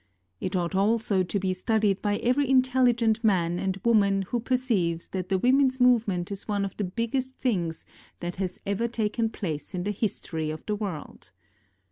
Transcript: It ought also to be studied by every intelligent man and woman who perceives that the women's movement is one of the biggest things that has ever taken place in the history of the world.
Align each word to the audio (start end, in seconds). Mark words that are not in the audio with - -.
It 0.39 0.55
ought 0.55 0.73
also 0.73 1.21
to 1.21 1.39
be 1.39 1.53
studied 1.53 2.01
by 2.01 2.17
every 2.17 2.49
intelligent 2.49 3.23
man 3.23 3.59
and 3.59 3.79
woman 3.85 4.23
who 4.23 4.39
perceives 4.39 5.09
that 5.09 5.29
the 5.29 5.37
women's 5.37 5.79
movement 5.79 6.31
is 6.31 6.47
one 6.47 6.65
of 6.65 6.75
the 6.77 6.83
biggest 6.83 7.37
things 7.37 7.85
that 8.19 8.37
has 8.37 8.59
ever 8.65 8.87
taken 8.87 9.29
place 9.29 9.75
in 9.75 9.83
the 9.83 9.91
history 9.91 10.49
of 10.49 10.65
the 10.65 10.75
world. 10.75 11.31